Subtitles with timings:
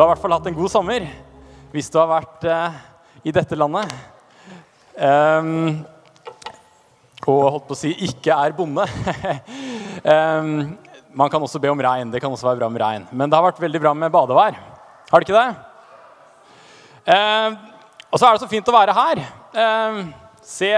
[0.00, 1.02] Du har i hvert fall hatt en god sommer
[1.74, 2.76] hvis du har vært eh,
[3.28, 3.90] i dette landet.
[4.96, 5.82] Um,
[7.28, 8.86] og holdt på å si ikke er bonde.
[10.00, 10.54] um,
[11.20, 12.08] man kan også be om regn.
[12.14, 13.04] Det kan også være bra med regn.
[13.12, 14.56] Men det har vært veldig bra med badevær.
[15.10, 15.50] Har det ikke det?
[17.12, 17.58] Ehm,
[18.08, 19.20] og så er det så fint å være her.
[20.48, 20.70] Se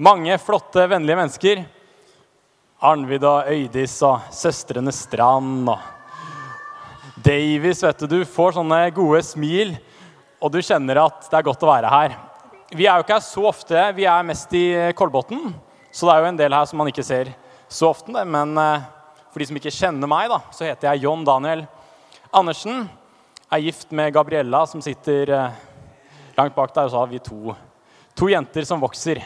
[0.00, 1.60] mange flotte, vennlige mennesker.
[2.88, 5.92] Arnvid og Øydis og søstrene Strand og
[7.26, 8.06] Davies, vet du.
[8.06, 9.72] Du får sånne gode smil,
[10.38, 12.12] og du kjenner at det er godt å være her.
[12.70, 13.80] Vi er jo ikke her så ofte.
[13.96, 15.48] Vi er mest i Kolbotn,
[15.90, 17.32] så det er jo en del her som man ikke ser
[17.66, 18.12] så ofte.
[18.14, 18.84] Men eh,
[19.32, 21.64] for de som ikke kjenner meg, da, så heter jeg John Daniel
[22.30, 22.84] Andersen.
[23.50, 25.56] Er gift med Gabriella, som sitter eh,
[26.38, 26.86] langt bak der.
[26.86, 27.56] Og så har vi to,
[28.14, 29.18] to jenter som vokser.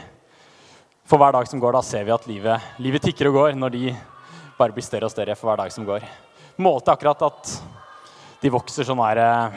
[1.05, 3.77] For hver dag som går, da ser vi at livet, livet tikker og går når
[3.77, 3.93] de
[4.57, 6.09] bare blir større og større for hver dag som går.
[6.65, 7.53] Målte akkurat at
[8.41, 9.57] de vokser sånn her eh,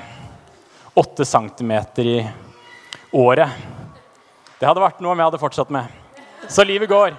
[1.00, 2.18] åtte centimeter i
[3.16, 3.50] året.
[4.60, 5.88] Det hadde vært noe om jeg hadde fortsatt med.
[6.52, 7.16] Så livet går.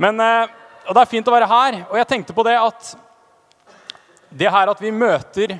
[0.00, 0.46] Men, eh,
[0.88, 1.76] og det er fint å være her.
[1.90, 2.94] Og jeg tenkte på det at
[4.32, 5.58] det her at vi møter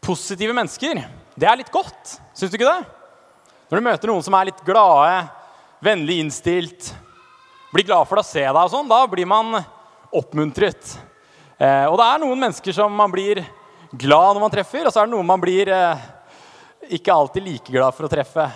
[0.00, 1.02] positive mennesker,
[1.36, 2.16] det er litt godt.
[2.32, 2.88] Syns du ikke det?
[3.68, 5.26] Når du møter noen som er litt glade,
[5.84, 6.88] vennlig innstilt,
[7.68, 9.60] blir glad for å se deg og sånn, da blir man
[10.08, 10.96] oppmuntret.
[11.60, 13.44] Eh, og det er noen mennesker som man blir
[13.92, 16.06] glad når man treffer, og så er det noen man blir eh,
[16.98, 18.46] ikke alltid like glad for å treffe.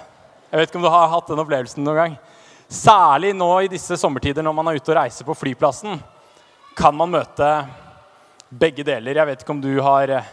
[0.50, 2.16] Jeg vet ikke om du har hatt den opplevelsen noen gang.
[2.72, 6.00] Særlig nå i disse sommertider når man er ute og reiser på flyplassen,
[6.76, 7.50] kan man møte
[8.48, 9.20] begge deler.
[9.20, 10.32] Jeg vet ikke om du har eh,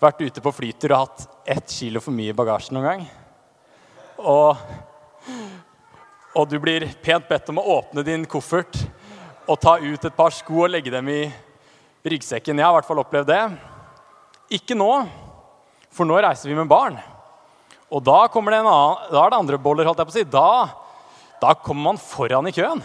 [0.00, 3.04] vært ute på flytur og hatt ett kilo for mye i bagasjen noen gang.
[4.20, 4.56] Og
[6.38, 8.76] og du blir pent bedt om å åpne din koffert
[9.50, 11.24] og ta ut et par sko og legge dem i
[12.06, 12.54] ryggsekken.
[12.54, 13.42] Jeg har i hvert fall opplevd det.
[14.50, 14.90] Ikke nå,
[15.94, 16.96] for nå reiser vi med barn.
[17.90, 20.16] Og da, kommer det en annen, da er det andre boller, holdt jeg på å
[20.16, 20.24] si.
[20.30, 20.50] Da,
[21.42, 22.82] da kommer man foran i køen.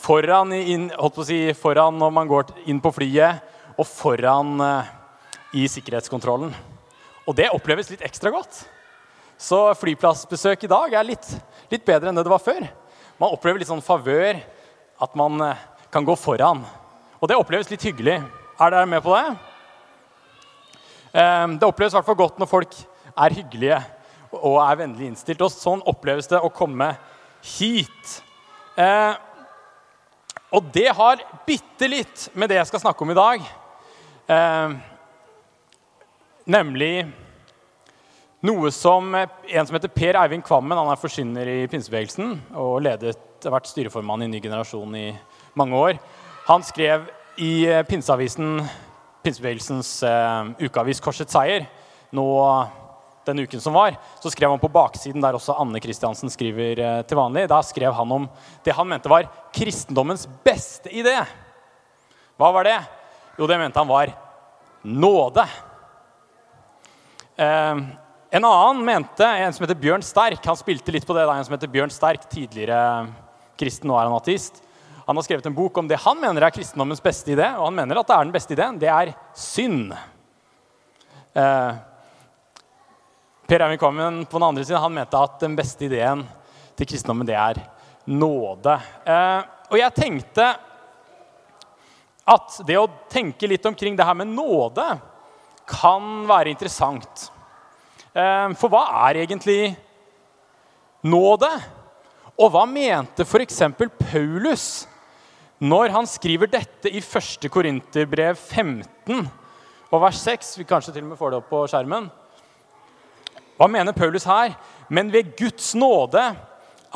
[0.00, 3.42] Foran, inn, holdt på å si, foran når man går inn på flyet,
[3.78, 4.90] og foran uh,
[5.54, 6.54] i sikkerhetskontrollen.
[7.26, 8.64] Og det oppleves litt ekstra godt.
[9.40, 11.26] Så flyplassbesøk i dag er litt,
[11.70, 12.66] litt, bedre enn det det var før.
[13.20, 14.42] Man opplever litt sånn favør,
[15.00, 15.62] at man eh,
[15.92, 16.60] kan gå foran.
[17.20, 18.18] Og det oppleves litt hyggelig.
[18.60, 19.49] Er dere med på det?
[21.12, 22.76] Ehm, det oppleves i godt når folk
[23.16, 23.80] er hyggelige
[24.30, 25.42] og er vennlig innstilt.
[25.42, 26.92] Og sånn oppleves det å komme
[27.56, 28.20] hit.
[28.78, 29.16] Ehm,
[30.50, 33.50] og det har bitte litt med det jeg skal snakke om i dag.
[34.30, 34.78] Ehm,
[36.46, 36.94] nemlig
[38.40, 43.18] noe som en som heter Per Eivind Kvammen, han er forsyner i pinsebevegelsen og ledet,
[43.44, 45.08] har vært styreformann i Ny generasjon i
[45.58, 45.98] mange år.
[46.48, 47.06] Han skrev
[47.40, 48.60] i eh, pinseavisen,
[49.24, 51.66] pinsebevegelsens eh, ukeavis Korsets seier
[52.14, 52.26] nå
[53.24, 57.00] den uken som var, så skrev han på baksiden, der også Anne Kristiansen skriver eh,
[57.06, 58.28] til vanlig, da skrev han om
[58.64, 61.16] det han mente var kristendommens beste idé.
[62.40, 62.78] Hva var det?
[63.38, 64.14] Jo, det mente han var
[64.82, 65.44] nåde.
[67.36, 67.84] Eh,
[68.30, 71.46] en annen mente, en som heter Bjørn Sterk, han spilte litt på det da, en
[71.46, 72.80] som heter Bjørn Sterk, tidligere
[73.60, 74.62] kristen, nå er han ateist.
[75.10, 77.48] Han har skrevet en bok om det han mener er kristendommens beste idé.
[77.58, 78.76] Og han mener at det er den beste ideen.
[78.78, 79.88] Det er synd.
[81.34, 81.70] Eh,
[83.50, 86.22] per Eivind Kvammen på den andre siden, han mente at den beste ideen
[86.78, 87.58] til kristendommen, det er
[88.06, 88.76] nåde.
[89.02, 89.40] Eh,
[89.72, 90.46] og jeg tenkte
[92.30, 94.86] at det å tenke litt omkring det her med nåde
[95.74, 97.24] kan være interessant.
[98.14, 99.74] Eh, for hva er egentlig
[101.02, 101.50] nåde?
[102.38, 103.60] Og hva mente f.eks.
[104.06, 104.68] Paulus
[105.60, 107.44] når han skriver dette i 1.
[107.52, 109.26] Korinterbrev 15
[109.90, 110.54] og vers 6?
[110.56, 112.06] Vi kanskje til og med får det opp på skjermen.
[113.60, 114.54] Hva mener Paulus her?
[114.88, 116.22] Men ved Guds nåde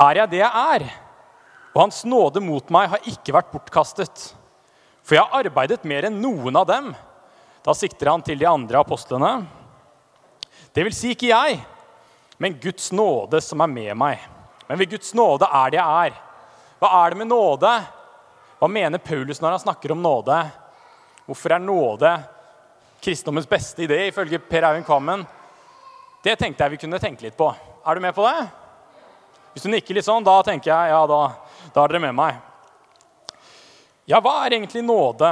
[0.01, 0.87] er jeg det jeg er.
[1.75, 4.31] Og hans nåde mot meg har ikke vært bortkastet.
[5.05, 6.89] For jeg har arbeidet mer enn noen av dem.
[7.61, 9.35] Da sikter han til de andre apostlene.
[10.73, 11.59] Det vil si ikke jeg,
[12.41, 14.25] men Guds nåde som er med meg.
[14.65, 16.17] Men ved Guds nåde er det jeg er.
[16.81, 17.75] Hva er det med nåde?
[18.59, 20.37] Hva mener Paulus når han snakker om nåde?
[21.25, 22.11] Hvorfor er nåde
[23.03, 25.25] kristendommens beste idé, ifølge Per Eivind Kvammen?
[26.23, 27.49] Det tenkte jeg vi kunne tenke litt på.
[27.85, 28.45] Er du med på det?
[29.53, 31.19] Hvis du nikker litt sånn, da tenker jeg ja, da,
[31.73, 32.39] da er dere med meg.
[34.09, 35.29] Ja, hva er egentlig nåde?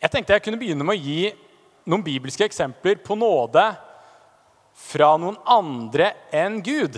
[0.00, 1.30] Jeg tenkte jeg kunne begynne med å gi
[1.90, 3.64] noen bibelske eksempler på nåde
[4.80, 6.96] fra noen andre enn Gud.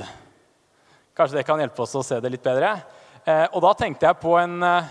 [1.16, 2.76] Kanskje det kan hjelpe oss å se det litt bedre.
[3.22, 4.88] Eh, og da tenkte jeg på en, eh,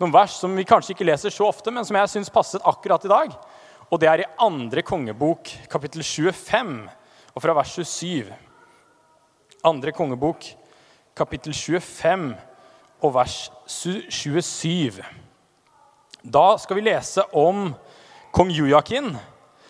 [0.00, 3.04] noen vers som vi kanskje ikke leser så ofte, men som jeg syns passet akkurat
[3.04, 3.36] i dag.
[3.90, 6.90] Og det er i andre kongebok, kapittel 25,
[7.34, 8.34] og fra vers 27.
[9.64, 10.42] Andre kongebok,
[11.14, 12.36] kapittel 25
[13.00, 15.00] og vers 27.
[16.24, 17.74] Da skal vi lese om
[18.32, 19.16] kong Jojakin,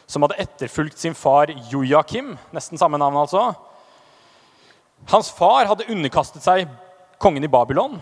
[0.07, 2.39] som hadde etterfulgt sin far Jojakim.
[2.53, 3.55] Nesten samme navn, altså.
[5.09, 6.69] Hans far hadde underkastet seg
[7.19, 7.99] kongen i Babylon,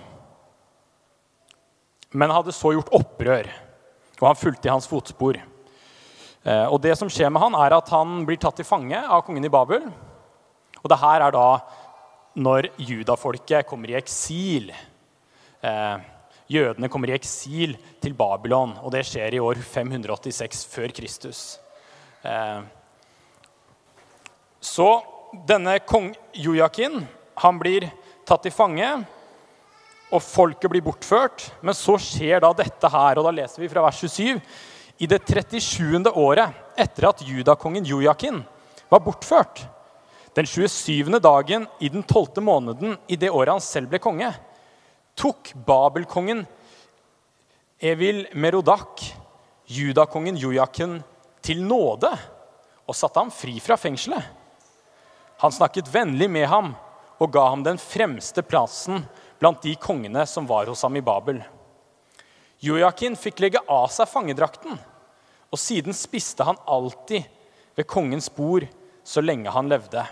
[2.17, 3.49] men hadde så gjort opprør,
[4.21, 5.39] og han fulgte i hans fotspor.
[6.47, 9.25] Eh, og det som skjer med han, er at han blir tatt til fange av
[9.27, 9.89] kongen i Babel.
[10.83, 11.49] Og det her er da
[12.37, 14.71] når judafolket kommer i eksil.
[15.65, 15.97] Eh,
[16.53, 21.43] jødene kommer i eksil til Babylon, og det skjer i år 586 før Kristus.
[22.23, 22.61] Eh,
[24.63, 24.91] så
[25.49, 27.03] denne kong Jojakin
[27.43, 27.91] han blir
[28.27, 28.89] tatt til fange,
[30.07, 31.49] og folket blir bortført.
[31.63, 34.43] Men så skjer da dette her, og da leser vi fra vers 27.
[34.99, 36.11] I det 37.
[36.17, 38.41] året etter at judakongen Jojakin
[38.89, 39.67] var bortført,
[40.37, 41.19] den 27.
[41.21, 42.43] dagen i den 12.
[42.45, 44.29] måneden i det året han selv ble konge,
[45.17, 46.43] tok Babelkongen
[47.81, 49.01] Evil Merodak
[49.67, 50.99] judakongen Jojakin
[51.45, 52.11] til nåde
[52.87, 54.23] og satte ham fri fra fengselet.
[55.41, 56.75] Han snakket vennlig med ham
[57.19, 59.05] og ga ham den fremste plassen
[59.41, 61.41] blant de kongene som var hos ham i Babel.
[62.63, 64.79] Joakim fikk legge av seg fangedrakten,
[65.53, 67.27] og siden spiste han alltid
[67.77, 68.67] ved kongens bord
[69.07, 70.03] så lenge han levde.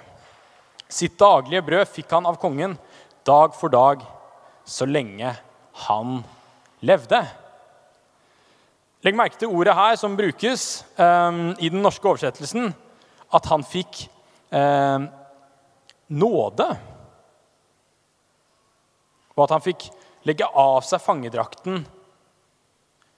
[0.89, 2.77] Sitt daglige brød fikk han av kongen
[3.27, 4.05] dag for dag
[4.69, 5.33] så lenge
[5.89, 6.21] han
[6.85, 7.21] levde.
[9.05, 12.71] Legg merke til ordet her som brukes um, i den norske oversettelsen,
[13.35, 14.07] at han fikk
[14.49, 15.09] um,
[16.09, 16.69] nåde.
[19.35, 19.89] Og at han fikk
[20.29, 21.83] legge av seg fangedrakten,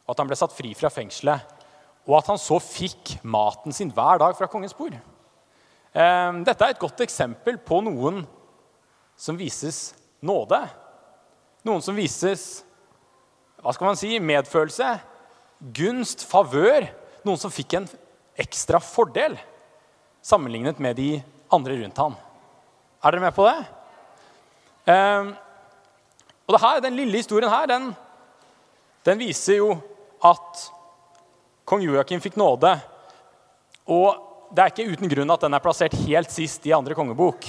[0.06, 1.54] og at han ble satt fri fra fengselet.
[2.06, 4.94] Og at han så fikk maten sin hver dag fra kongens bord.
[5.96, 8.22] Ehm, dette er et godt eksempel på noen
[9.18, 9.90] som vises
[10.22, 10.60] nåde.
[11.66, 12.62] Noen som vises
[13.62, 14.92] hva skal man si, medfølelse,
[15.74, 16.86] gunst, favør.
[17.26, 17.88] Noen som fikk en
[18.38, 19.34] ekstra fordel
[20.22, 21.08] sammenlignet med de
[21.50, 22.14] andre rundt han.
[23.02, 23.58] Er dere med på det?
[26.46, 27.90] Og det her, Den lille historien her, den,
[29.04, 29.72] den viser jo
[30.25, 30.66] at
[31.66, 32.70] kong Joakim fikk nåde.
[33.90, 34.22] Og
[34.54, 37.46] det er ikke uten grunn at den er plassert helt sist i andre kongebok.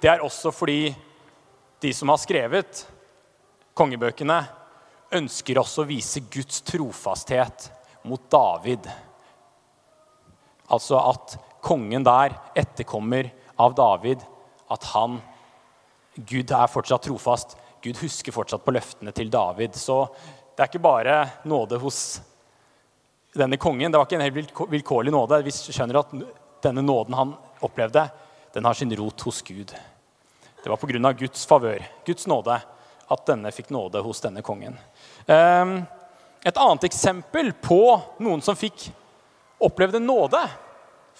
[0.00, 0.94] Det er også fordi
[1.80, 2.84] de som har skrevet
[3.76, 4.40] kongebøkene,
[5.16, 7.70] ønsker også å vise Guds trofasthet
[8.06, 8.84] mot David.
[10.70, 11.34] Altså at
[11.64, 13.30] kongen der etterkommer
[13.60, 14.22] av David,
[14.70, 15.18] at han
[16.14, 17.56] Gud er fortsatt trofast.
[17.82, 19.76] Gud husker fortsatt på løftene til David.
[19.78, 20.02] Så
[20.54, 21.16] det er ikke bare
[21.48, 22.20] nåde hos
[23.36, 23.92] denne kongen.
[23.92, 25.42] Det var ikke en helt vilkårlig nåde.
[25.46, 26.12] Vi skjønner at
[26.64, 27.32] denne nåden han
[27.64, 28.08] opplevde,
[28.52, 29.72] den har sin rot hos Gud.
[30.62, 31.12] Det var pga.
[31.12, 32.58] Guds favør, Guds nåde,
[33.10, 34.76] at denne fikk nåde hos denne kongen.
[35.26, 35.80] Ehm,
[36.44, 37.80] et annet eksempel på
[38.20, 38.90] noen som fikk
[39.60, 40.40] opplevde nåde,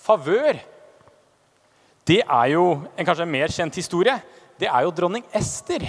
[0.00, 0.60] favør,
[2.08, 2.64] det er jo
[2.96, 4.16] en kanskje mer kjent historie.
[4.58, 5.84] Det er jo dronning Ester.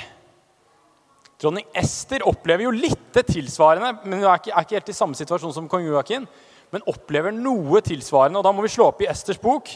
[1.42, 4.98] Dronning Ester opplever jo litt det tilsvarende, men hun er ikke, er ikke helt i
[4.98, 6.28] samme situasjon som kong Joakim.
[6.72, 8.40] Men opplever noe tilsvarende.
[8.40, 9.72] Og da må vi slå opp i Esters bok,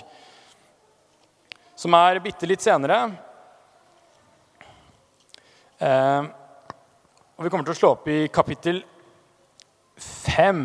[1.76, 3.00] som er bitte litt senere.
[5.82, 6.30] Eh,
[7.36, 8.80] og vi kommer til å slå opp i kapittel
[9.98, 10.64] 5.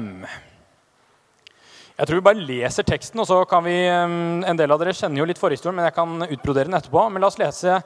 [1.97, 4.95] Jeg tror vi bare leser teksten, og så kan vi eh, En del av dere
[4.95, 7.09] kjenner jo litt forhistorien, men jeg kan utbrodere den etterpå.
[7.09, 7.81] Men la oss lese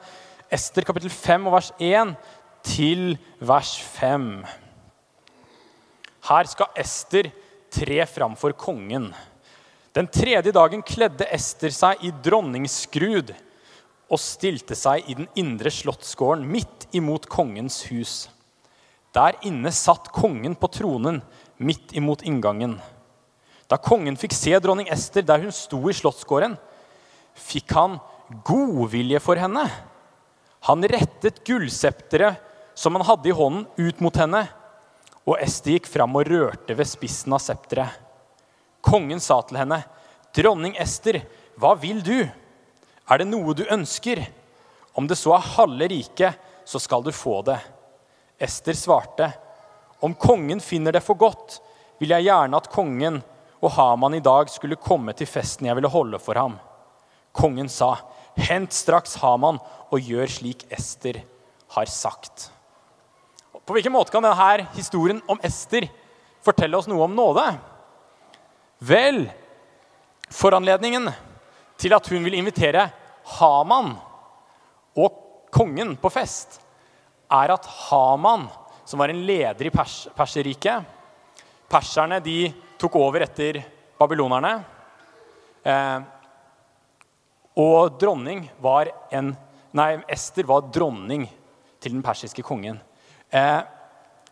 [0.52, 2.18] Ester kapittel 5 og vers 1
[2.64, 4.28] til vers 5.
[6.24, 7.28] Her skal Ester
[7.74, 9.10] tre framfor kongen.
[9.94, 13.34] Den tredje dagen kledde Ester seg i dronningsskrud
[14.10, 18.14] og stilte seg i den indre slottsgården midt imot kongens hus.
[19.14, 21.20] Der inne satt kongen på tronen
[21.62, 22.78] midt imot inngangen.
[23.70, 26.56] Da kongen fikk se dronning Ester der hun sto i slottsgården,
[27.34, 28.00] fikk han
[28.46, 29.64] godvilje for henne.
[30.68, 32.40] Han rettet gullsepteret
[32.74, 34.44] som han hadde i hånden, ut mot henne.
[35.24, 38.00] Og Esti gikk fram og rørte ved spissen av septeret.
[38.84, 39.80] Kongen sa til henne,
[40.34, 41.22] 'Dronning Ester,
[41.56, 42.28] hva vil du?'
[43.08, 44.26] 'Er det noe du ønsker?'
[44.94, 47.62] 'Om det så er halve riket, så skal du få det.'
[48.38, 49.32] Ester svarte,
[50.02, 51.60] 'Om kongen finner det for godt,
[51.98, 53.22] vil jeg gjerne at kongen
[53.62, 56.58] og Haman i dag skulle komme til festen jeg ville holde for ham.'
[57.32, 57.96] Kongen sa,
[58.36, 59.58] 'Hent straks Haman
[59.90, 61.22] og gjør slik Ester
[61.68, 62.53] har sagt.'
[63.64, 65.86] På hvilken måte kan denne historien om Ester
[66.44, 67.44] fortelle oss noe om nåde?
[68.84, 69.24] Vel,
[70.28, 71.08] foranledningen
[71.80, 72.90] til at hun vil invitere
[73.38, 73.94] Haman
[75.00, 75.20] og
[75.54, 76.60] kongen på fest,
[77.32, 78.48] er at Haman,
[78.84, 80.90] som var en leder i pers Perserriket
[81.70, 83.56] Perserne de tok over etter
[83.98, 84.52] babylonerne.
[85.64, 86.00] Eh,
[87.58, 89.32] og dronning var en
[89.74, 91.24] Nei, Ester var dronning
[91.82, 92.76] til den persiske kongen.
[93.34, 93.62] Eh,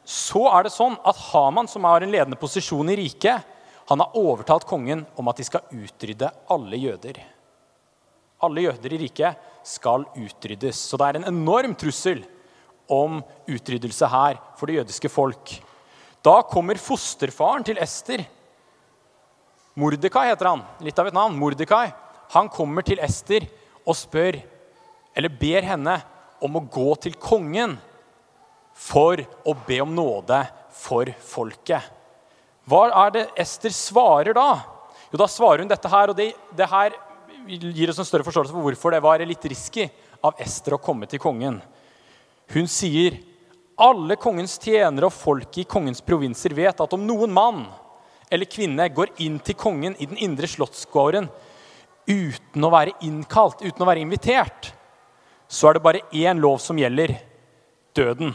[0.05, 3.49] så er det sånn at Haman, som har en ledende posisjon i riket,
[3.91, 7.19] han har overtalt kongen om at de skal utrydde alle jøder.
[8.43, 10.79] Alle jøder i riket skal utryddes.
[10.79, 12.23] Så det er en enorm trussel
[12.91, 15.57] om utryddelse her for det jødiske folk.
[16.23, 18.25] Da kommer fosterfaren til Ester.
[19.79, 20.65] Mordekai heter han.
[20.83, 21.39] Litt av et navn.
[21.39, 21.89] Mordekai.
[22.35, 23.47] Han kommer til Ester
[23.83, 24.39] og spør,
[25.19, 25.97] eller ber henne
[26.43, 27.77] om å gå til kongen
[28.75, 30.43] for å be om nåde
[30.75, 31.83] for folket.
[32.69, 34.63] Hva er det Ester svarer da?
[35.11, 36.95] Jo, Da svarer hun dette her, og det, det her
[37.47, 39.89] gir oss en større forståelse for hvorfor det var litt risky
[40.23, 41.61] av Ester å komme til kongen.
[42.53, 43.19] Hun sier
[43.83, 47.65] alle kongens tjenere og folk i kongens provinser vet at om noen mann
[48.33, 51.29] eller kvinne går inn til kongen i den indre slottsgården
[52.09, 54.73] uten å være innkalt, uten å være invitert,
[55.49, 57.15] så er det bare én lov som gjelder
[57.97, 58.33] døden.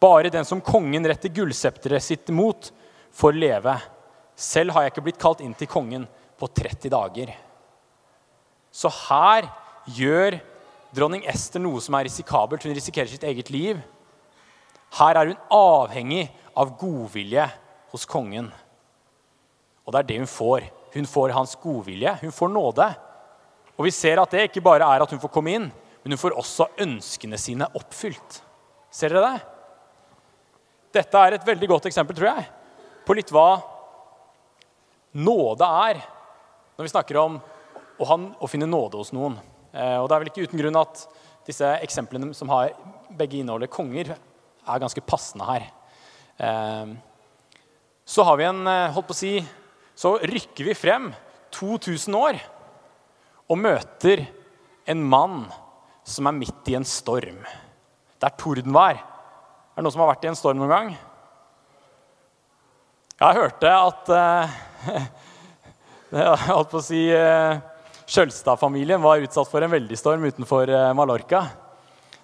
[0.00, 2.70] Bare den som kongen retter gullsepteret sitt mot,
[3.16, 3.76] får leve.
[4.36, 6.04] Selv har jeg ikke blitt kalt inn til kongen
[6.36, 7.32] på 30 dager.
[8.68, 9.48] Så her
[9.96, 10.36] gjør
[10.96, 12.66] dronning Ester noe som er risikabelt.
[12.66, 13.80] Hun risikerer sitt eget liv.
[14.98, 16.26] Her er hun avhengig
[16.56, 17.48] av godvilje
[17.92, 18.50] hos kongen.
[19.86, 20.68] Og det er det hun får.
[20.92, 22.18] Hun får hans godvilje.
[22.20, 22.92] Hun får nåde.
[23.76, 25.66] Og vi ser at det ikke bare er at hun får komme inn,
[26.02, 28.40] men hun får også ønskene sine oppfylt.
[28.92, 29.55] Ser dere det?
[30.96, 32.46] Dette er et veldig godt eksempel, tror jeg,
[33.04, 33.58] på litt hva
[35.16, 36.00] nåde er
[36.76, 39.36] når vi snakker om å, han, å finne nåde hos noen.
[39.72, 41.04] Eh, og det er vel ikke uten grunn at
[41.46, 42.72] disse eksemplene som har
[43.16, 44.14] begge inneholder konger,
[44.66, 45.68] er ganske passende her.
[46.42, 46.96] Eh,
[48.06, 49.34] så har vi en eh, holdt på å si,
[49.96, 51.10] så rykker vi frem
[51.56, 52.40] 2000 år
[53.46, 54.26] og møter
[54.88, 55.44] en mann
[56.06, 57.40] som er midt i en storm.
[58.16, 59.00] Det er tordenvær.
[59.76, 60.86] Er det noen som har vært i en storm noen gang?
[63.20, 64.06] Jeg hørte at
[66.16, 67.58] Jeg holdt på å si eh,
[68.08, 71.42] Skjølstad-familien var utsatt for en veldig storm utenfor eh, Mallorca.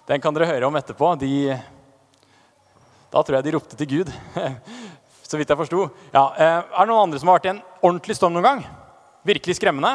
[0.09, 1.11] Den kan dere høre om etterpå.
[1.21, 1.53] De,
[3.13, 4.09] da tror jeg de ropte til Gud.
[5.29, 5.83] Så vidt jeg forsto.
[6.09, 8.65] Ja, er det noen andre som har vært i en ordentlig storm noen gang?
[9.29, 9.93] Virkelig skremmende?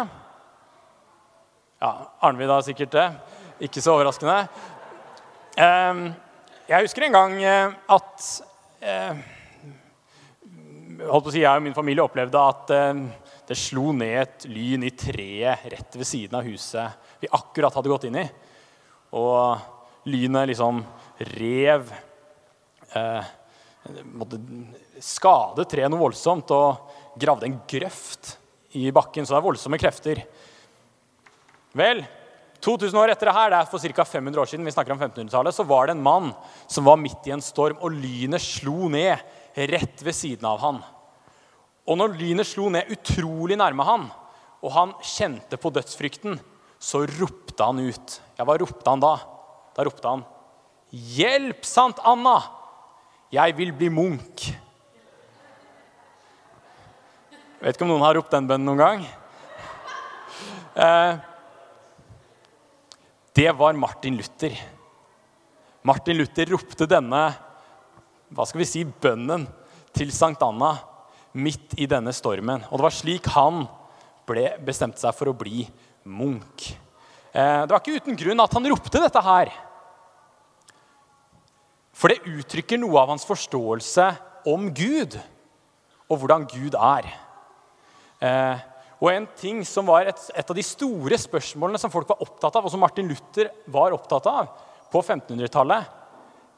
[1.83, 3.11] Ja, Arnvid har sikkert det.
[3.67, 4.45] Ikke så overraskende.
[5.59, 6.07] Um,
[6.69, 8.27] jeg husker en gang eh, at
[8.85, 9.21] eh,
[11.09, 13.01] holdt på å si, Jeg og min familie opplevde at eh,
[13.49, 17.89] det slo ned et lyn i treet rett ved siden av huset vi akkurat hadde
[17.89, 18.27] gått inn i.
[19.17, 20.83] Og lynet liksom
[21.41, 21.89] rev
[22.93, 23.33] eh,
[25.01, 28.35] skade treet noe voldsomt og gravde en grøft
[28.77, 29.25] i bakken.
[29.25, 30.21] Så det er voldsomme krefter.
[31.81, 32.05] Vel,
[32.65, 34.05] 2000 år etter det her, det er for ca.
[34.05, 36.33] 500 år siden, vi snakker om 1500-tallet, så var det en mann
[36.67, 39.23] som var midt i en storm, og lynet slo ned
[39.71, 40.81] rett ved siden av han.
[41.89, 44.09] Og når lynet slo ned utrolig nærme han,
[44.59, 46.39] og han kjente på dødsfrykten,
[46.79, 48.19] så ropte han ut.
[48.39, 49.15] Ja, hva ropte han da?
[49.75, 50.27] Da ropte han,
[50.89, 52.41] 'Hjelp, Sant Anna!
[53.31, 54.49] Jeg vil bli munk.'
[57.59, 59.01] Jeg vet ikke om noen har ropt den bønnen noen gang.
[60.79, 61.17] Eh,
[63.39, 64.59] det var Martin Luther.
[65.83, 67.21] Martin Luther ropte denne
[68.35, 69.45] hva skal vi si, bønnen
[69.95, 70.73] til Sankt Anna
[71.39, 72.65] midt i denne stormen.
[72.67, 73.61] Og det var slik han
[74.27, 75.63] ble, bestemte seg for å bli
[76.11, 76.67] munk.
[77.31, 79.53] Eh, det var ikke uten grunn at han ropte dette her.
[81.95, 84.09] For det uttrykker noe av hans forståelse
[84.51, 85.15] om Gud
[86.09, 87.13] og hvordan Gud er.
[88.99, 92.59] Og en ting som var et, et, av de store spørsmålene som folk var opptatt
[92.59, 94.51] av, og som Martin Luther var opptatt av
[94.91, 95.95] på 1500-tallet,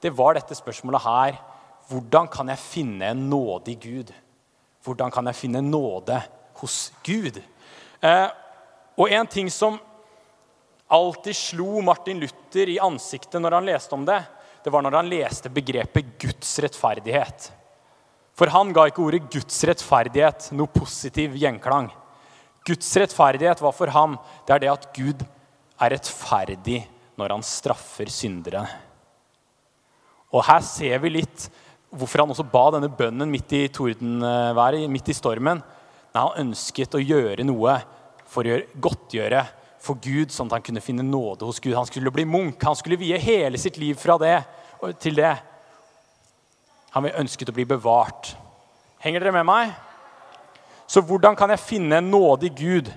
[0.01, 1.37] det var dette spørsmålet her.
[1.91, 4.13] Hvordan kan jeg finne en nådig Gud?
[4.85, 6.17] Hvordan kan jeg finne nåde
[6.63, 7.43] hos Gud?
[8.01, 8.29] Eh,
[8.97, 9.77] og en ting som
[10.91, 14.23] alltid slo Martin Luther i ansiktet når han leste om det,
[14.65, 17.51] det var når han leste begrepet Guds rettferdighet.
[18.37, 21.91] For han ga ikke ordet Guds rettferdighet noe positiv gjenklang.
[22.71, 25.25] Guds rettferdighet var for ham det er det at Gud
[25.81, 26.85] er rettferdig
[27.19, 28.63] når han straffer syndere.
[30.31, 31.49] Og Her ser vi litt
[31.91, 35.59] hvorfor han også ba denne bønnen midt i tordenværet, midt i stormen.
[36.15, 37.81] Nei, han ønsket å gjøre noe
[38.31, 39.43] for å godtgjøre
[39.83, 41.75] for Gud, sånn at han kunne finne nåde hos Gud.
[41.75, 42.63] Han skulle bli munk.
[42.63, 44.37] Han skulle vie hele sitt liv fra det
[45.03, 45.35] til det.
[46.95, 48.35] Han ønsket å bli bevart.
[49.03, 49.75] Henger dere med meg?
[50.91, 52.91] Så hvordan kan jeg finne en nådig Gud?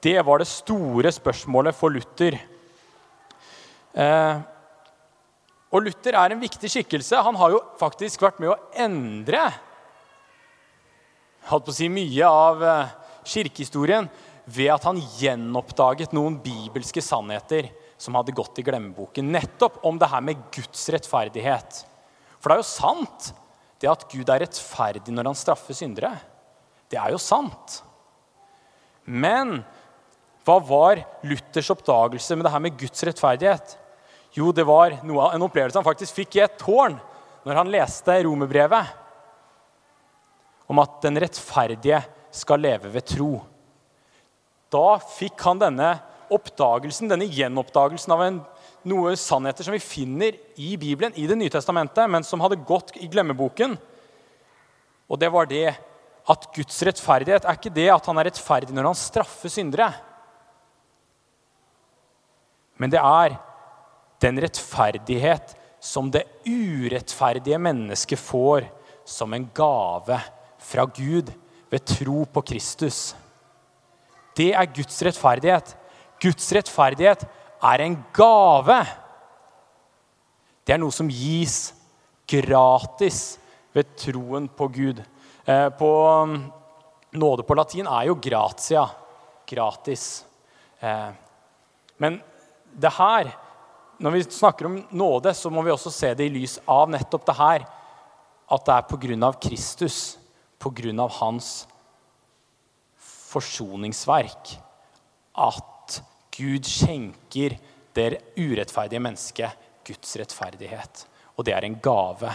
[0.00, 2.38] Det var det store spørsmålet for Luther.
[3.92, 4.36] Eh,
[5.74, 7.20] og Luther er en viktig skikkelse.
[7.26, 9.44] Han har jo faktisk vært med å endre
[11.50, 12.92] holdt på å si, mye av eh,
[13.28, 14.08] kirkehistorien
[14.44, 17.68] ved at han gjenoppdaget noen bibelske sannheter
[18.00, 19.32] som hadde gått i glemmeboken.
[19.32, 21.84] Nettopp om det her med Guds rettferdighet.
[22.38, 23.32] For det er jo sant
[23.80, 26.12] det at Gud er rettferdig når han straffer syndere.
[26.94, 27.80] Det er jo sant.
[29.04, 29.58] Men
[30.46, 33.72] hva var Luthers oppdagelse med det her med Guds rettferdighet?
[34.36, 36.94] Jo, det var noe, en opplevelse han faktisk fikk i et tårn
[37.44, 38.92] når han leste romerbrevet
[40.70, 41.98] om at den rettferdige
[42.34, 43.32] skal leve ved tro.
[44.72, 45.96] Da fikk han denne
[46.34, 48.38] oppdagelsen, denne gjenoppdagelsen av en,
[48.86, 52.94] noe sannheter som vi finner i Bibelen, i Det nye testamentet, men som hadde gått
[53.00, 53.76] i glemmeboken.
[55.08, 55.74] Og det var det
[56.30, 59.90] at Guds rettferdighet er ikke det at han er rettferdig når han straffer syndere.
[62.80, 63.36] Men det er
[64.24, 65.52] den rettferdighet
[65.84, 68.64] som det urettferdige mennesket får
[69.04, 70.18] som en gave
[70.64, 71.28] fra Gud
[71.70, 73.12] ved tro på Kristus.
[74.34, 75.74] Det er Guds rettferdighet.
[76.22, 77.26] Guds rettferdighet
[77.64, 78.80] er en gave.
[80.64, 81.74] Det er noe som gis
[82.30, 83.36] gratis
[83.76, 85.02] ved troen på Gud.
[85.44, 86.52] Eh, på um,
[87.10, 88.86] nåde på latin er jo gratia.
[89.46, 90.24] Gratis.
[90.80, 91.10] Eh,
[91.96, 92.20] men
[92.72, 93.34] det her
[93.98, 97.26] Når vi snakker om nåde, så må vi også se det i lys av nettopp
[97.28, 97.62] det her.
[98.50, 100.18] At det er av Kristus,
[100.98, 101.68] av hans
[102.98, 104.56] forsoningsverk
[105.34, 106.00] at
[106.34, 107.54] Gud skjenker
[107.94, 111.06] det urettferdige mennesket Guds rettferdighet.
[111.38, 112.34] Og det er en gave.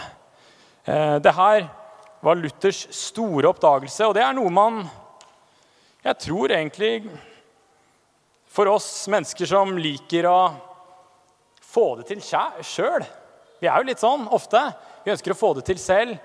[0.84, 1.68] Eh, det her
[2.20, 4.82] var Luthers store oppdagelse, og det er noe man
[6.04, 7.10] Jeg tror egentlig
[8.50, 10.40] For oss mennesker som liker å
[11.70, 13.06] få det til sjøl
[13.60, 14.60] Vi er jo litt sånn ofte.
[15.04, 16.16] Vi ønsker å få det til selv.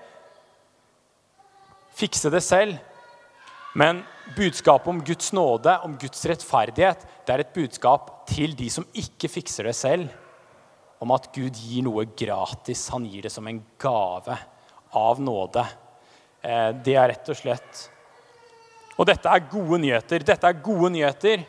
[1.96, 2.80] Fikse det selv.
[3.76, 4.00] Men
[4.38, 9.28] budskapet om Guds nåde, om Guds rettferdighet, det er et budskap til de som ikke
[9.28, 10.08] fikser det selv,
[11.04, 12.86] om at Gud gir noe gratis.
[12.94, 14.38] Han gir det som en gave
[14.96, 15.66] av nåde.
[16.46, 17.86] Eh, det er rett og slett
[18.96, 20.22] Og dette er gode nyheter.
[20.24, 21.42] Dette er gode nyheter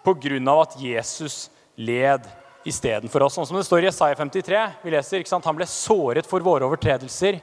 [0.00, 2.24] på grunn av at Jesus led
[2.64, 3.34] istedenfor oss.
[3.36, 4.62] Sånn som det står i Jesaja 53.
[4.80, 5.26] Vi leser?
[5.34, 7.42] Han ble såret for våre overtredelser,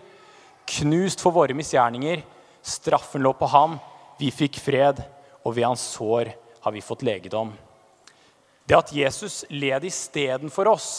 [0.79, 2.23] knust for våre misgjerninger.
[2.65, 3.77] Straffen lå på ham.
[4.17, 5.03] Vi fikk fred,
[5.45, 6.33] og ved hans sår
[6.63, 7.53] har vi fått legedom.
[8.65, 10.89] Det at Jesus led istedenfor oss,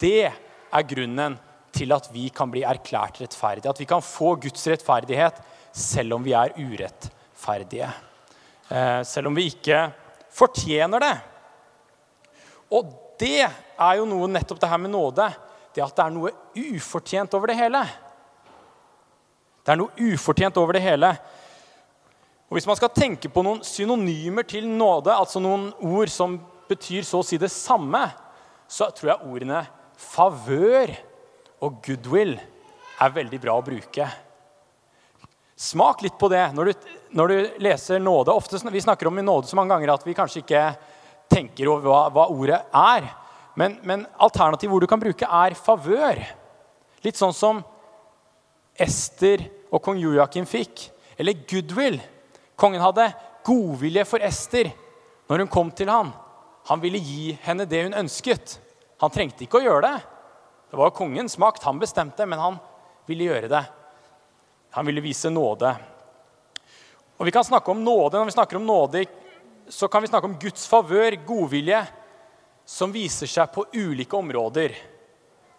[0.00, 1.36] det er grunnen
[1.76, 3.70] til at vi kan bli erklært rettferdige.
[3.70, 5.40] At vi kan få Guds rettferdighet
[5.76, 7.90] selv om vi er urettferdige.
[8.68, 9.86] Eh, selv om vi ikke
[10.32, 11.14] fortjener det.
[12.74, 15.28] Og det er jo noe nettopp det her med nåde.
[15.74, 17.82] Det at det er noe ufortjent over det hele.
[19.66, 21.10] Det er noe ufortjent over det hele.
[22.46, 27.02] Og Hvis man skal tenke på noen synonymer til nåde, altså noen ord som betyr
[27.06, 28.04] så å si det samme,
[28.70, 29.64] så tror jeg ordene
[29.98, 30.92] favør
[31.64, 34.06] og goodwill er veldig bra å bruke.
[35.56, 38.34] Smak litt på det når du, når du leser nåde.
[38.34, 40.64] Ofte, vi snakker om nåde så mange ganger at vi kanskje ikke
[41.32, 43.08] tenker over hva, hva ordet er.
[43.56, 46.20] Men, men hvor du kan bruke, er favør.
[47.04, 47.62] Litt sånn som
[48.76, 50.90] Ester og kong Joakim fikk.
[51.16, 51.96] Eller goodwill.
[52.56, 53.08] Kongen hadde
[53.46, 54.68] godvilje for Ester
[55.30, 56.12] når hun kom til ham.
[56.68, 58.58] Han ville gi henne det hun ønsket.
[59.00, 59.96] Han trengte ikke å gjøre det.
[60.76, 61.62] Det var kongens makt.
[61.62, 62.56] Han bestemte, men han
[63.08, 63.62] ville gjøre det.
[64.76, 65.70] Han ville vise nåde.
[67.16, 69.04] Og vi kan snakke om nåde, Når vi snakker om nåde,
[69.68, 71.80] så kan vi snakke om Guds favør, godvilje,
[72.64, 74.74] som viser seg på ulike områder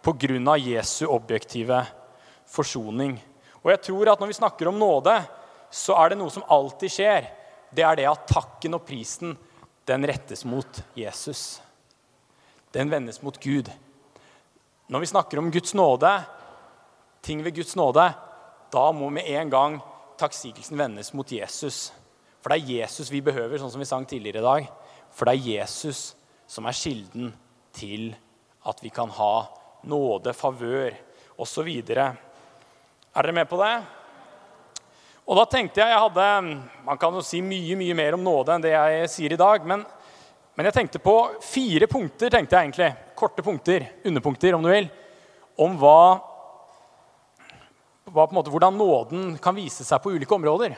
[0.06, 0.58] pga.
[0.58, 1.82] Jesu objektive
[2.46, 3.18] forsoning.
[3.64, 5.18] Og jeg tror at når vi snakker om nåde,
[5.72, 7.34] så er det noe som alltid skjer.
[7.74, 9.34] Det er det at takken og prisen,
[9.86, 11.60] den rettes mot Jesus.
[12.72, 13.74] Den vendes mot Gud.
[14.88, 16.10] Når vi snakker om Guds nåde,
[17.22, 18.06] ting ved Guds nåde,
[18.72, 19.80] da må med en gang
[20.20, 21.92] takksigelsen vendes mot Jesus.
[22.40, 24.70] For det er Jesus vi behøver, sånn som vi sang tidligere i dag.
[25.12, 26.14] For det er Jesus
[26.48, 27.34] som er kilden
[27.76, 28.14] til
[28.68, 29.34] at vi kan ha
[29.88, 30.96] nåde, favør
[31.36, 31.68] osv.
[31.78, 32.16] Er
[33.18, 33.76] dere med på det?
[35.28, 36.26] Og da tenkte jeg jeg hadde
[36.88, 39.68] Man kan jo si mye mye mer om nåde enn det jeg sier i dag.
[39.68, 39.84] Men,
[40.58, 41.14] men jeg tenkte på
[41.46, 42.88] fire punkter, tenkte jeg egentlig.
[43.18, 44.88] Korte punkter, underpunkter, om du vil.
[45.62, 46.00] Om hva,
[48.10, 50.74] hva måte, hvordan nåden kan vise seg på ulike områder.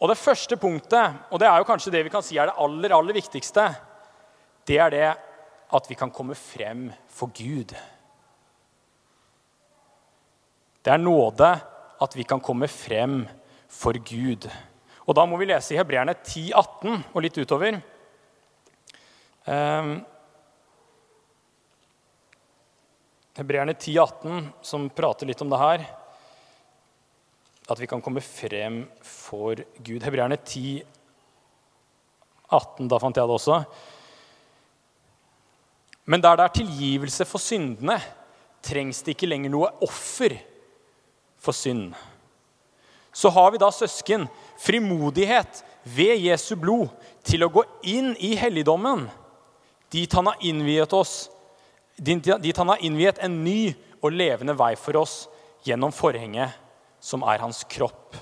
[0.00, 2.56] Og det første punktet, og det er jo kanskje det vi kan si er det
[2.64, 3.68] aller, aller viktigste,
[4.64, 5.06] det er det
[5.76, 7.76] at vi kan komme frem for Gud.
[10.82, 11.52] Det er nåde
[12.02, 13.26] at vi kan komme frem
[13.68, 14.48] for Gud.
[15.04, 17.82] Og Da må vi lese i Hebreerne 10, 18 og litt utover.
[19.44, 20.04] Um,
[23.34, 25.84] Hebreerne 10, 18, som prater litt om det her.
[27.72, 30.02] At vi kan komme frem for Gud.
[30.04, 30.82] Hebreerne 10,
[32.52, 33.62] 18, da fant jeg det også.
[36.04, 37.96] Men der det er tilgivelse for syndene,
[38.62, 40.36] trengs det ikke lenger noe offer
[41.40, 41.94] for synd.
[43.12, 44.28] Så har vi da søsken
[44.60, 46.92] frimodighet ved Jesu blod
[47.26, 49.08] til å gå inn i helligdommen,
[49.92, 51.30] dit han har innviet oss,
[51.96, 55.26] dit han har innviet en ny og levende vei for oss
[55.66, 56.56] gjennom forhenget,
[57.02, 58.16] som er hans kropp.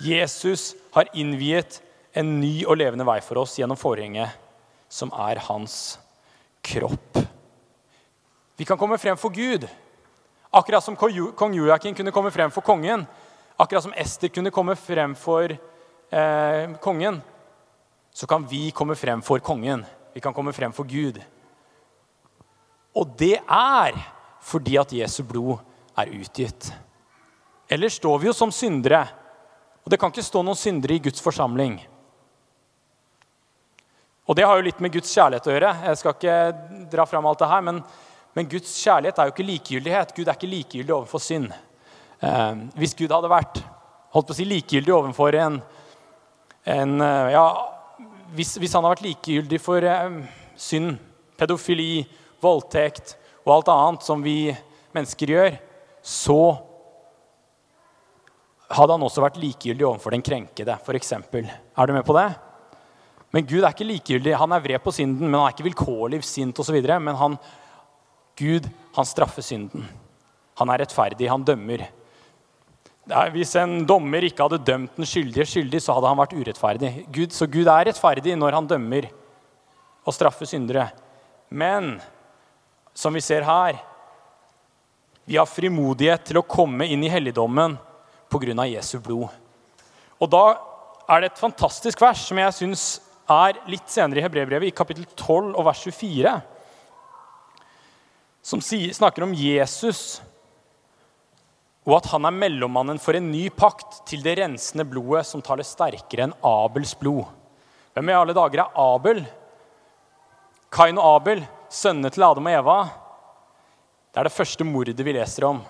[0.00, 1.80] Jesus har innviet
[2.16, 4.32] en ny og levende vei for oss gjennom forhenget,
[4.90, 5.98] som er hans
[6.66, 7.20] kropp.
[8.56, 9.64] Vi kan komme frem for Gud.
[10.52, 13.06] Akkurat som kong Joakim kunne komme frem for kongen.
[13.56, 17.20] Akkurat som Ester kunne komme frem for eh, kongen.
[18.12, 19.84] Så kan vi komme frem for kongen.
[20.14, 21.20] Vi kan komme frem for Gud.
[22.96, 23.96] Og det er
[24.42, 25.60] fordi at Jesu blod
[25.98, 26.72] er utgitt.
[27.70, 29.04] Ellers står vi jo som syndere.
[29.84, 31.78] Og det kan ikke stå noen syndere i Guds forsamling.
[34.26, 35.74] Og det har jo litt med Guds kjærlighet å gjøre.
[35.86, 37.82] Jeg skal ikke dra fram alt det her, men
[38.36, 40.14] men Guds kjærlighet er jo ikke likegyldighet.
[40.14, 41.50] Gud er ikke likegyldig overfor synd.
[42.22, 43.62] Eh, hvis Gud hadde vært
[44.14, 45.58] holdt på å si, likegyldig overfor en,
[46.70, 47.44] en eh, ja,
[48.36, 50.18] hvis, hvis, han hadde vært likegyldig for eh,
[50.60, 50.98] synd,
[51.40, 52.04] pedofili,
[52.40, 54.52] voldtekt og alt annet som vi
[54.96, 55.56] mennesker gjør,
[56.04, 56.40] så
[58.70, 61.12] hadde han også vært likegyldig overfor den krenkede, f.eks.
[61.16, 62.28] Er du med på det?
[63.34, 64.34] Men Gud er ikke likegyldig.
[64.38, 66.78] Han er vred på synden, men han er ikke vilkårlig sint osv.
[66.82, 67.36] Men han
[68.40, 68.66] Gud
[68.96, 69.86] han straffer synden.
[70.58, 71.86] Han er rettferdig, han dømmer.
[73.08, 76.90] Hvis en dommer ikke hadde dømt den skyldige skyldig, så hadde han vært urettferdig.
[77.10, 79.08] Gud, så Gud er rettferdig når han dømmer
[80.04, 80.90] og straffer syndere.
[81.50, 81.96] Men
[82.94, 83.80] som vi ser her
[85.30, 87.76] vi har frimodighet til å komme inn i helligdommen
[88.30, 88.66] pga.
[88.66, 89.28] Jesu blod.
[90.18, 90.44] Og da
[91.10, 92.84] er det et fantastisk vers som jeg syns
[93.30, 96.34] er litt senere i Hebrebrevet, i kapittel 12 og vers 24
[98.42, 100.20] som snakker om Jesus
[101.88, 105.66] og at han er mellommannen for en ny pakt til det rensende blodet som taler
[105.66, 107.24] sterkere enn Abels blod.
[107.96, 109.22] Hvem i alle dager er Abel?
[110.70, 112.78] Kain og Abel, sønnene til Adam og Eva.
[114.12, 115.62] Det er det første mordet vi leser om.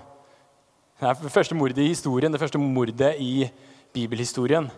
[1.01, 3.49] Det er det første mordet i historien, det første mordet i
[3.95, 4.69] bibelhistorien.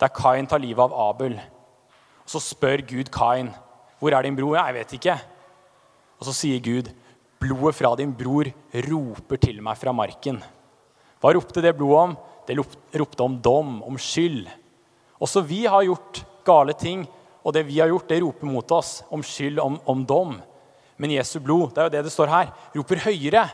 [0.00, 1.36] Der Kain tar livet av Abel.
[2.24, 3.54] Og Så spør Gud Kain,
[4.00, 5.20] 'Hvor er din bror?' 'Jeg vet ikke.'
[6.20, 6.90] Og så sier Gud,
[7.40, 10.42] Blodet fra din bror roper til meg fra marken.
[11.20, 12.16] Hva ropte det blodet om?
[12.48, 12.56] Det
[12.98, 14.48] ropte om dom, om skyld.
[15.20, 17.04] Også vi har gjort gale ting,
[17.44, 20.38] og det vi har gjort, det roper mot oss om skyld, om, om dom.
[21.00, 23.44] Men Jesu blod, det er jo det det står her, roper høyere.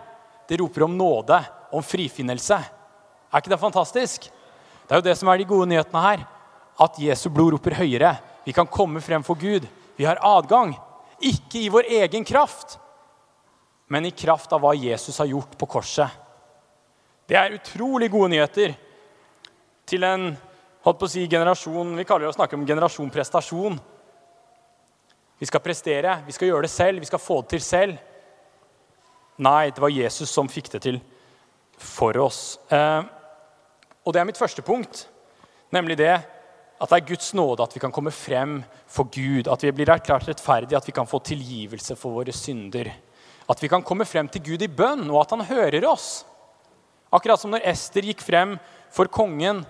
[0.46, 1.38] Det roper om nåde,
[1.74, 2.56] om frifinnelse.
[2.56, 4.28] Er ikke det fantastisk?
[4.86, 6.24] Det er jo det som er de gode nyhetene her.
[6.82, 8.14] At Jesu blod roper høyere.
[8.46, 9.66] Vi kan komme frem for Gud.
[9.98, 10.76] Vi har adgang.
[11.18, 12.76] Ikke i vår egen kraft,
[13.88, 16.10] men i kraft av hva Jesus har gjort på korset.
[17.26, 18.76] Det er utrolig gode nyheter
[19.86, 20.28] til en
[20.86, 23.78] holdt på å si, generasjon Vi kaller det å snakke om generasjon prestasjon.
[25.36, 27.98] Vi skal prestere, vi skal gjøre det selv, vi skal få det til selv.
[29.42, 31.00] Nei, det var Jesus som fikk det til
[31.76, 32.60] for oss.
[32.72, 33.02] Eh,
[34.06, 35.02] og det er mitt første punkt,
[35.74, 39.64] nemlig det at det er Guds nåde at vi kan komme frem for Gud, at
[39.64, 42.92] vi blir erklært rettferdige, at vi kan få tilgivelse for våre synder.
[43.50, 46.24] At vi kan komme frem til Gud i bønn, og at han hører oss.
[47.16, 48.56] Akkurat som når Ester gikk frem
[48.92, 49.62] for kongen,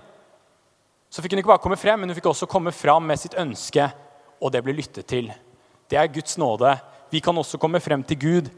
[1.07, 3.37] så fikk hun ikke bare komme frem, men hun fikk også komme fram med sitt
[3.39, 3.87] ønske,
[4.43, 5.29] og det ble lyttet til.
[5.87, 6.73] Det er Guds nåde.
[7.09, 8.49] Vi kan også komme frem til Gud,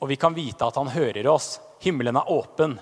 [0.00, 1.58] og vi kan vite at han hører oss.
[1.84, 2.78] Himmelen er åpen.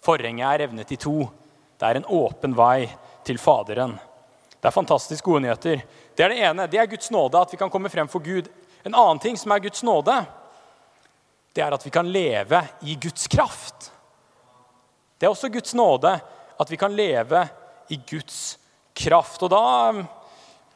[0.00, 1.28] Forhenget er revnet i to.
[1.76, 2.88] Det er en åpen vei
[3.26, 3.98] til Faderen.
[4.60, 5.84] Det er fantastisk gode nyheter.
[6.16, 6.68] Det er det ene.
[6.68, 8.48] Det er Guds nåde, at vi kan komme frem for Gud.
[8.84, 10.16] En annen ting som er Guds nåde,
[11.52, 13.90] det er at vi kan leve i Guds kraft.
[15.20, 16.14] Det er også Guds nåde
[16.60, 17.42] at vi kan leve
[17.92, 18.56] i Guds
[18.96, 19.42] kraft.
[19.44, 19.60] Og da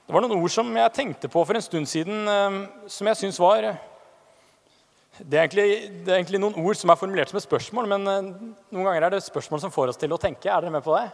[0.05, 2.59] Det var noen ord som jeg tenkte på for en stund siden, eh,
[2.93, 3.73] som jeg syns var
[5.15, 5.67] det er, egentlig,
[6.05, 8.31] det er, egentlig, noen ord som er formulert som et spørsmål, men eh,
[8.75, 10.51] noen ganger er det spørsmål som får oss til å tenke.
[10.51, 11.07] Er dere med på det?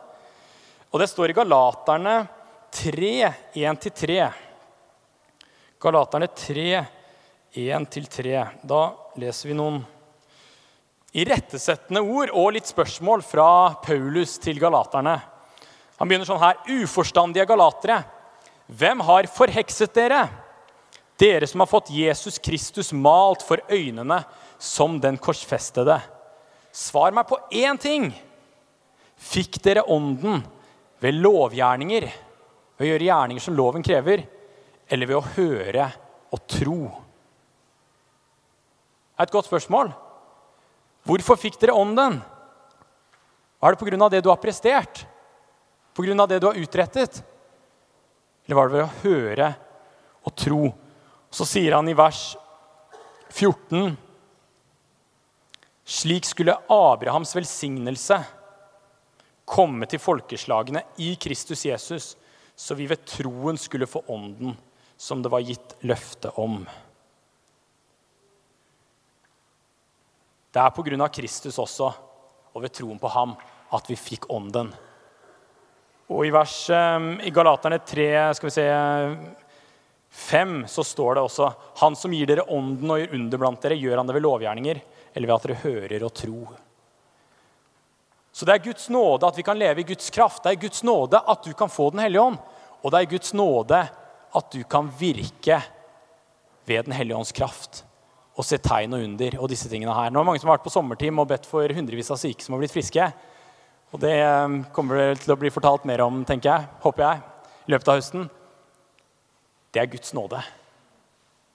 [0.91, 2.17] Og det står i Galaterne
[2.75, 3.13] 3,
[3.61, 4.17] 1-3.
[5.85, 6.67] Galaterne 3,
[7.61, 8.35] 1-3.
[8.67, 8.83] Da
[9.21, 9.83] leser vi noen
[11.17, 13.49] irettesettende ord og litt spørsmål fra
[13.83, 15.17] Paulus til galaterne.
[15.99, 18.03] Han begynner sånn her.: Uforstandige galatere,
[18.67, 20.23] hvem har forhekset dere?
[21.21, 24.23] Dere som har fått Jesus Kristus malt for øynene
[24.59, 25.99] som den korsfestede.
[26.73, 28.09] Svar meg på én ting.
[29.21, 30.41] Fikk dere ånden
[31.03, 32.07] ved lovgjerninger,
[32.79, 34.23] ved å gjøre gjerninger som loven krever,
[34.89, 35.91] eller ved å høre
[36.33, 36.81] og tro?
[39.11, 39.93] Det er et godt spørsmål.
[41.11, 42.21] Hvorfor fikk dere ånden?
[43.61, 44.09] Var det pga.
[44.09, 45.07] det du har prestert?
[45.95, 46.27] Pga.
[46.27, 47.25] det du har utrettet?
[48.47, 49.49] Eller var det ved å høre
[50.23, 50.71] og tro?
[51.31, 52.37] Så sier han i vers
[53.31, 53.97] 14
[55.91, 58.21] Slik skulle Abrahams velsignelse
[59.43, 62.13] komme til folkeslagene i Kristus Jesus,
[62.55, 64.55] så vi ved troen skulle få ånden
[64.95, 66.61] som det var gitt løfte om.
[70.51, 71.09] Det er pga.
[71.09, 71.93] Kristus også,
[72.53, 73.37] og ved troen på ham,
[73.71, 74.73] at vi fikk ånden.
[76.11, 78.65] Og i vers ehm, i Galaterne 3, skal vi se
[80.11, 83.79] 5, så står det også Han som gir dere ånden og gjør under blant dere,
[83.79, 84.81] gjør han det ved lovgjerninger
[85.15, 86.57] eller ved at dere hører og tror.
[88.35, 90.43] Så det er Guds nåde at vi kan leve i Guds kraft.
[90.43, 92.41] Det er Guds nåde at du kan få Den hellige ånd.
[92.83, 93.81] Og det er Guds nåde
[94.35, 95.61] at du kan virke
[96.67, 97.85] ved Den hellige ånds kraft
[98.41, 100.09] og se tegn og under og disse tingene her.
[100.09, 102.45] Nå er det mange som har vært på sommerteam og bedt for hundrevis av syke
[102.45, 103.11] som har blitt friske.
[103.91, 107.23] Og det um, kommer det til å bli fortalt mer om, tenker jeg, håper jeg,
[107.67, 108.29] i løpet av høsten.
[109.75, 110.41] Det er Guds nåde.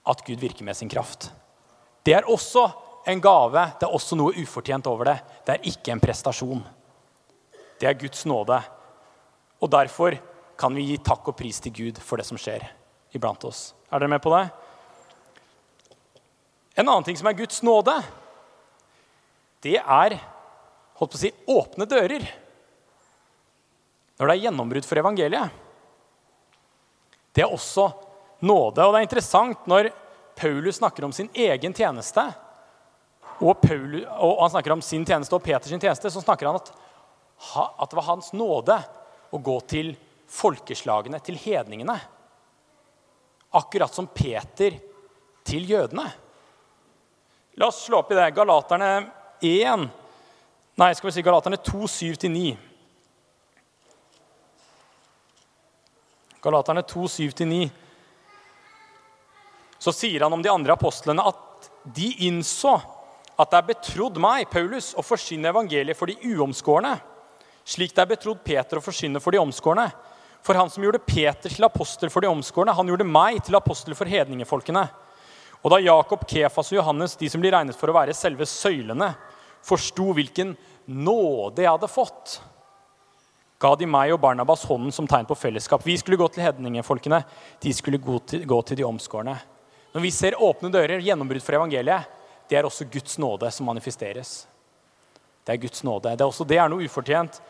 [0.06, 1.30] At Gud virker med sin kraft.
[2.06, 2.68] Det er også
[3.10, 3.64] en gave.
[3.80, 5.16] Det er også noe ufortjent over det.
[5.46, 6.62] Det er ikke en prestasjon.
[7.80, 8.60] Det er Guds nåde.
[9.60, 10.16] Og derfor
[10.60, 12.64] kan vi gi takk og pris til Gud for det som skjer
[13.16, 13.72] iblant oss.
[13.90, 14.46] Er dere med på det?
[16.76, 17.94] En annen ting som er Guds nåde,
[19.64, 20.16] det er
[20.96, 22.24] holdt på å si, åpne dører.
[24.16, 25.62] Når det er gjennombrudd for evangeliet.
[27.36, 27.88] Det er også
[28.44, 28.84] nåde.
[28.84, 29.90] Og det er interessant når
[30.36, 32.24] Paulus snakker om sin egen tjeneste,
[33.36, 36.70] og, Paulus, og han snakker om sin tjeneste og Peters tjeneste, så snakker han at,
[36.72, 38.78] at det var hans nåde
[39.32, 39.92] å gå til
[40.32, 41.96] folkeslagene, til hedningene.
[43.56, 44.78] Akkurat som Peter
[45.46, 46.08] til jødene.
[47.56, 48.30] La oss slå opp i det.
[48.36, 48.90] Galaterne
[49.40, 49.88] 1
[50.76, 52.50] Nei, skal vi si Galaterne 2, 7-9.
[56.44, 57.62] Galaterne 2, 7-9.
[59.78, 62.74] Så sier han om de andre apostlene at de innså
[63.36, 66.92] at det er betrodd meg, Paulus, å forsyne evangeliet for de uomskårne,
[67.64, 69.88] slik det er betrodd Peter å forsyne for de omskårne.
[70.44, 73.96] For han som gjorde Peter til apostel for de omskårne, han gjorde meg til apostel
[73.96, 74.84] for hedningefolkene.
[75.66, 79.08] Og da Jakob, Kefas og Johannes, de som blir regnet for å være selve søylene,
[79.66, 80.52] forsto hvilken
[80.86, 82.36] nåde jeg hadde fått,
[83.58, 85.82] ga de meg og Barnabas hånden som tegn på fellesskap.
[85.82, 87.18] Vi skulle gå til hedningefolkene,
[87.58, 89.34] de skulle gå til, gå til de omskårne.
[89.90, 92.14] Når vi ser åpne dører, gjennombrudd for evangeliet,
[92.46, 94.44] det er også Guds nåde som manifesteres.
[95.42, 96.14] Det er Guds nåde.
[96.14, 97.40] Det er også det er noe ufortjent.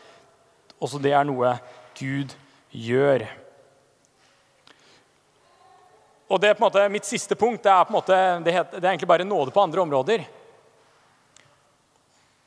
[0.81, 1.53] Også det er noe
[1.99, 2.33] Gud
[2.73, 3.27] gjør.
[6.27, 8.55] Og det er på en måte Mitt siste punkt det er, på en måte, det,
[8.55, 10.25] heter, det er egentlig bare nåde på andre områder.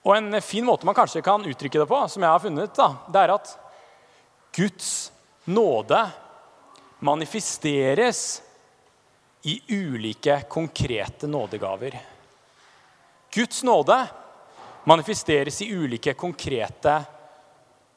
[0.04, 2.92] Og En fin måte man kanskje kan uttrykke det på, som jeg har funnet, da,
[3.08, 3.56] det er at
[4.56, 5.12] Guds
[5.44, 6.00] nåde
[7.00, 8.42] manifesteres
[9.42, 11.96] i ulike konkrete nådegaver.
[13.32, 14.06] Guds nåde
[14.84, 17.02] manifesteres i ulike konkrete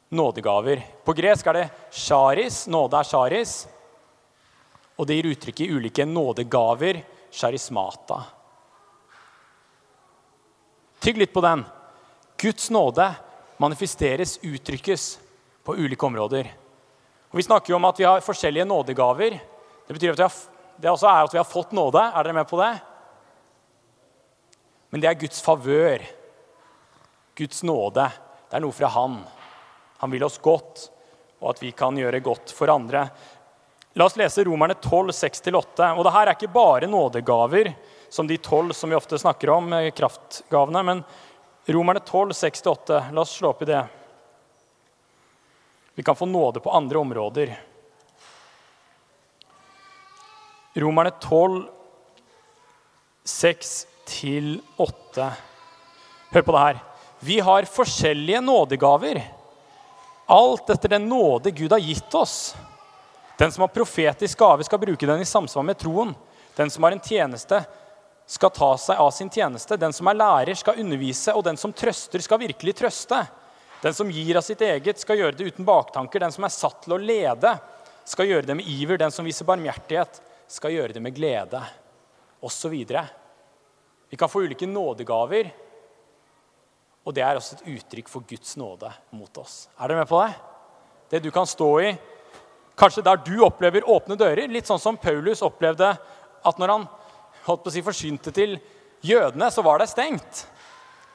[0.09, 0.83] nådegaver.
[1.03, 2.67] På gresk er det charis.
[2.67, 3.55] Nåde er charis.
[4.97, 7.01] Og det gir uttrykk i ulike nådegaver,
[7.33, 8.19] charismata.
[11.03, 11.65] Tygg litt på den.
[12.37, 13.09] Guds nåde
[13.57, 15.19] manifesteres, uttrykkes,
[15.63, 16.49] på ulike områder.
[17.31, 19.39] Og Vi snakker jo om at vi har forskjellige nådegaver.
[19.87, 20.33] Det betyr at vi har,
[20.77, 22.01] det også er at vi har fått nåde.
[22.03, 22.73] Er dere med på det?
[24.91, 26.03] Men det er Guds favør.
[27.35, 28.05] Guds nåde.
[28.49, 29.17] Det er noe fra Han.
[30.03, 30.89] Han vil oss godt,
[31.39, 33.07] og at vi kan gjøre godt for andre.
[33.93, 35.97] La oss lese Romerne 12, 6-8.
[35.97, 37.73] Og det her er ikke bare nådegaver,
[38.09, 40.81] som de tolv som vi ofte snakker om, kraftgavene.
[40.83, 41.03] Men
[41.69, 43.11] Romerne 12, 6-8.
[43.13, 43.83] La oss slå opp i det.
[45.93, 47.53] Vi kan få nåde på andre områder.
[50.73, 51.61] Romerne 12,
[53.29, 55.29] 6-8.
[56.33, 56.83] Hør på det her.
[57.19, 59.21] Vi har forskjellige nådegaver.
[60.25, 62.55] Alt etter den nåde Gud har gitt oss.
[63.37, 66.13] Den som har profetisk gave, skal bruke den i samsvar med troen.
[66.55, 67.63] Den som har en tjeneste,
[68.25, 69.77] skal ta seg av sin tjeneste.
[69.77, 73.23] Den som er lærer, skal undervise, og den som trøster, skal virkelig trøste.
[73.83, 76.23] Den som gir av sitt eget, skal gjøre det uten baktanker.
[76.23, 77.57] Den som er satt til å lede,
[78.05, 79.01] skal gjøre det med iver.
[79.01, 81.63] Den som viser barmhjertighet, skal gjøre det med glede.
[82.69, 83.05] Videre.
[84.11, 85.47] Vi kan få ulike nådegaver,
[87.07, 89.69] og det er også et uttrykk for Guds nåde mot oss.
[89.79, 90.33] Er dere med på det?
[91.09, 91.93] Det du kan stå i,
[92.79, 94.49] kanskje der du opplever åpne dører.
[94.51, 95.93] Litt sånn som Paulus opplevde
[96.43, 96.87] at når han
[97.45, 98.57] holdt på å si, forsynte til
[99.03, 100.45] jødene, så var det stengt.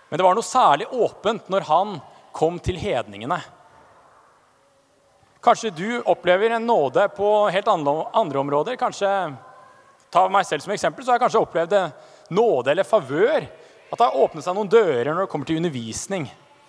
[0.09, 1.99] Men det var noe særlig åpent når han
[2.37, 3.41] kom til hedningene.
[5.45, 8.77] Kanskje du opplever en nåde på helt andre, områder.
[8.81, 9.11] Kanskje,
[10.09, 11.75] Ta meg selv som eksempel, så har jeg kanskje opplevd
[12.33, 13.45] nåde eller favør.
[13.89, 16.25] At det har åpnet seg noen dører når det kommer til undervisning.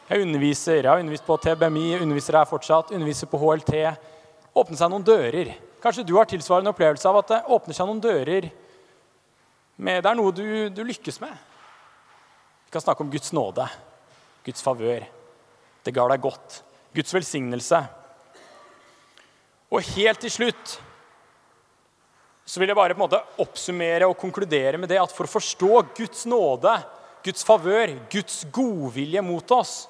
[0.10, 3.73] Jeg underviser, jeg har undervist på TBMI, underviser her fortsatt, underviser på HLT.
[4.60, 5.54] Åpnet seg noen dører.
[5.80, 8.50] Kanskje du har tilsvarende opplevelse av at det åpner seg noen dører
[9.80, 10.43] med, Det er noe du,
[10.76, 11.32] du lykkes med.
[12.67, 13.63] Vi kan snakke om Guds nåde,
[14.43, 15.06] Guds favør.
[15.86, 16.60] Det ga deg godt.
[16.93, 17.80] Guds velsignelse.
[19.69, 20.76] Og helt til slutt
[22.50, 25.32] så vil jeg bare på en måte oppsummere og konkludere med det at for å
[25.36, 26.72] forstå Guds nåde,
[27.22, 29.84] Guds favør, Guds godvilje mot oss,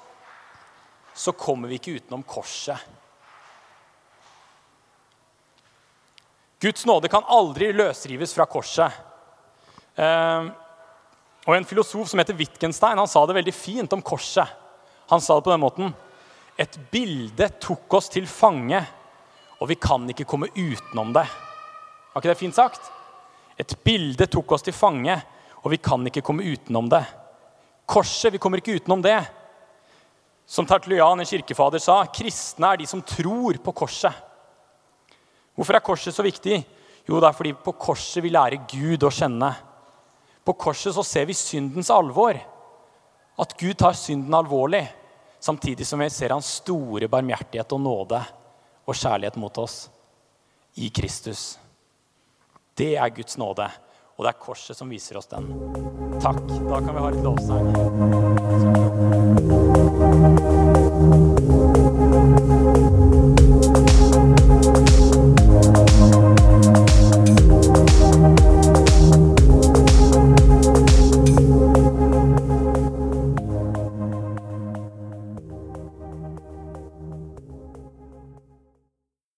[1.16, 2.76] så kommer vi ikke utenom korset.
[6.60, 8.92] Guds nåde kan aldri løsrives fra korset.
[9.96, 10.50] Ehm,
[11.46, 14.48] og En filosof som heter Wittgenstein, han sa det veldig fint om korset.
[15.08, 15.94] Han sa det på den måten
[16.58, 18.82] Et bilde tok oss til fange,
[19.60, 21.24] og vi kan ikke komme utenom det.
[22.12, 22.90] Var ikke det fint sagt?
[23.56, 25.16] Et bilde tok oss til fange,
[25.64, 27.04] og vi kan ikke komme utenom det.
[27.88, 29.18] Korset, vi kommer ikke utenom det.
[30.44, 34.12] Som Tertulian, en kirkefader, sa, kristne er de som tror på korset.
[35.54, 36.60] Hvorfor er korset så viktig?
[37.08, 39.50] Jo, det er fordi på korset vi lærer Gud å kjenne.
[40.44, 42.38] På korset så ser vi syndens alvor.
[43.40, 44.84] At Gud tar synden alvorlig,
[45.40, 48.20] samtidig som vi ser hans store barmhjertighet og nåde
[48.84, 49.90] og kjærlighet mot oss
[50.80, 51.58] i Kristus.
[52.76, 53.66] Det er Guds nåde,
[54.16, 55.44] og det er korset som viser oss den.
[56.20, 56.40] Takk.
[56.68, 57.66] Da kan vi ha et lovsang.